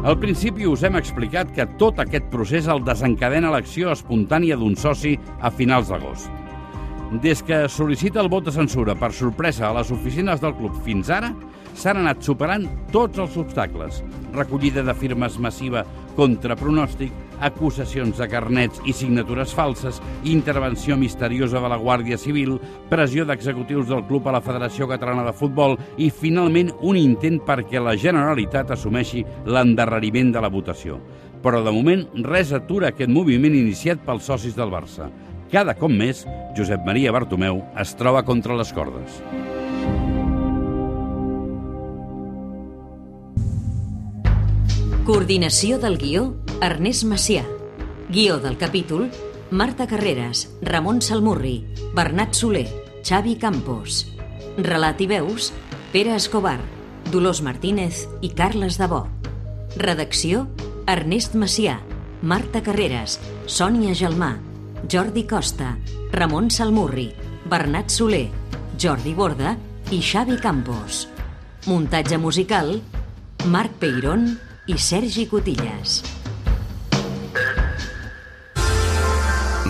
Al 0.06 0.14
principi 0.22 0.68
us 0.70 0.84
hem 0.86 0.94
explicat 0.94 1.48
que 1.50 1.64
tot 1.80 1.96
aquest 1.98 2.28
procés 2.30 2.68
el 2.70 2.84
desencadena 2.86 3.48
l'acció 3.50 3.88
espontània 3.90 4.54
d'un 4.54 4.76
soci 4.78 5.16
a 5.42 5.50
finals 5.50 5.88
d'agost. 5.90 6.28
Des 7.24 7.42
que 7.42 7.64
sol·licita 7.66 8.22
el 8.22 8.30
vot 8.30 8.46
de 8.46 8.54
censura 8.54 8.94
per 8.94 9.10
sorpresa 9.10 9.66
a 9.66 9.72
les 9.74 9.90
oficines 9.90 10.38
del 10.44 10.54
club 10.60 10.78
fins 10.86 11.10
ara, 11.10 11.32
s'han 11.74 11.98
anat 12.04 12.22
superant 12.22 12.68
tots 12.94 13.18
els 13.18 13.34
obstacles. 13.42 13.98
Recollida 14.36 14.86
de 14.86 14.94
firmes 14.94 15.40
massiva 15.42 15.82
contra 16.16 16.56
pronòstic, 16.58 17.12
acusacions 17.44 18.16
de 18.18 18.26
carnets 18.32 18.80
i 18.88 18.94
signatures 18.96 19.52
falses, 19.54 20.00
intervenció 20.24 20.96
misteriosa 20.96 21.60
de 21.60 21.70
la 21.70 21.78
Guàrdia 21.78 22.18
Civil, 22.18 22.56
pressió 22.90 23.26
d'executius 23.28 23.86
del 23.90 24.04
club 24.08 24.26
a 24.26 24.36
la 24.38 24.42
Federació 24.42 24.88
Catalana 24.88 25.26
de 25.28 25.36
Futbol 25.36 25.76
i, 25.96 26.10
finalment, 26.10 26.72
un 26.80 26.98
intent 26.98 27.38
perquè 27.46 27.82
la 27.82 27.96
Generalitat 28.00 28.72
assumeixi 28.74 29.24
l'endarreriment 29.46 30.32
de 30.34 30.42
la 30.42 30.52
votació. 30.52 30.98
Però, 31.44 31.62
de 31.62 31.72
moment, 31.72 32.06
res 32.26 32.54
atura 32.56 32.90
aquest 32.90 33.12
moviment 33.12 33.54
iniciat 33.54 34.00
pels 34.06 34.26
socis 34.32 34.56
del 34.56 34.72
Barça. 34.72 35.10
Cada 35.52 35.76
cop 35.78 35.92
més, 35.92 36.24
Josep 36.58 36.82
Maria 36.88 37.12
Bartomeu 37.14 37.62
es 37.78 37.94
troba 37.94 38.24
contra 38.26 38.56
les 38.58 38.72
cordes. 38.74 39.20
Coordinació 45.06 45.76
del 45.78 46.00
guió, 46.00 46.32
Ernest 46.66 47.04
Macià. 47.06 47.44
Guió 48.10 48.40
del 48.42 48.56
capítol, 48.58 49.04
Marta 49.52 49.84
Carreras, 49.86 50.48
Ramon 50.60 50.98
Salmurri, 51.00 51.60
Bernat 51.94 52.34
Soler, 52.34 52.66
Xavi 53.06 53.36
Campos. 53.38 54.00
Relat 54.56 54.98
i 54.98 55.06
veus, 55.06 55.52
Pere 55.92 56.16
Escobar, 56.16 56.58
Dolors 57.12 57.38
Martínez 57.46 58.08
i 58.18 58.32
Carles 58.34 58.80
Dabó. 58.82 59.04
Redacció, 59.76 60.48
Ernest 60.90 61.38
Macià, 61.38 61.76
Marta 62.22 62.64
Carreras, 62.66 63.20
Sònia 63.46 63.94
Gelmà, 63.94 64.32
Jordi 64.90 65.22
Costa, 65.22 65.76
Ramon 66.10 66.50
Salmurri, 66.50 67.12
Bernat 67.46 67.94
Soler, 67.94 68.24
Jordi 68.74 69.14
Borda 69.14 69.54
i 69.94 70.02
Xavi 70.02 70.40
Campos. 70.42 71.06
Muntatge 71.70 72.18
musical, 72.18 72.80
Marc 73.46 73.78
Peirón 73.78 74.32
i 74.66 74.78
Sergi 74.78 75.26
Cotillas. 75.30 76.02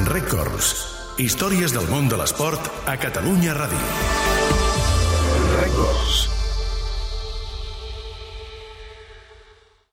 Records. 0.08 0.72
Històries 1.20 1.72
del 1.76 1.88
món 1.92 2.08
de 2.08 2.16
l'esport 2.20 2.72
a 2.88 2.96
Catalunya 3.00 3.56
Ràdio. 3.56 4.25